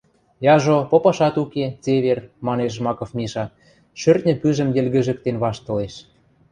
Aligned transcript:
—Яжо, 0.53 0.77
попашат 0.91 1.35
уке, 1.43 1.65
цевер,— 1.83 2.19
манеш 2.45 2.73
Жмаков 2.77 3.09
Миша, 3.17 3.45
шӧртньӹ 3.99 4.33
пӱжӹм 4.41 4.69
йӹлгӹжӹктен 4.75 5.35
ваштылеш. 5.43 5.93